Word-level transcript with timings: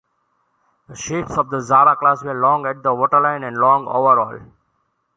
The 0.87 0.95
ships 0.95 1.37
of 1.37 1.51
the 1.51 1.61
"Zara" 1.61 1.95
class 1.95 2.23
were 2.23 2.33
long 2.33 2.65
at 2.65 2.81
the 2.81 2.91
waterline 2.91 3.43
and 3.43 3.55
long 3.55 3.85
overall. 3.87 4.39